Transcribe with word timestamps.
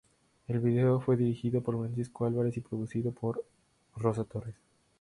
El 0.47 0.59
vídeo 0.59 0.99
fue 0.99 1.15
dirigido 1.15 1.61
por 1.61 1.77
Francisco 1.77 2.25
Álvarez 2.25 2.57
y 2.57 2.61
producido 2.61 3.11
por 3.11 3.45
Rosa 3.95 4.23
Torres. 4.23 4.55